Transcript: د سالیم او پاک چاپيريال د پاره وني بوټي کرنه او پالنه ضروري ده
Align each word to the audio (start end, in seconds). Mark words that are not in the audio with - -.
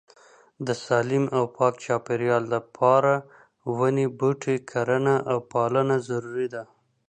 د 0.65 0.67
سالیم 0.85 1.25
او 1.37 1.43
پاک 1.57 1.73
چاپيريال 1.85 2.43
د 2.49 2.55
پاره 2.77 3.15
وني 3.77 4.07
بوټي 4.19 4.57
کرنه 4.71 5.15
او 5.31 5.37
پالنه 5.51 5.97
ضروري 6.09 6.47
ده 6.53 6.63